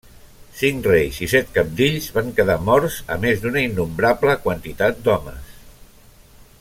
Cinc 0.59 0.87
reis 0.91 1.19
i 1.25 1.27
set 1.33 1.51
cabdills 1.57 2.07
van 2.15 2.31
quedar 2.39 2.57
morts, 2.69 2.97
a 3.17 3.19
més 3.27 3.45
d'una 3.45 3.63
innombrable 3.67 4.35
quantitat 4.47 5.05
d'homes. 5.09 5.55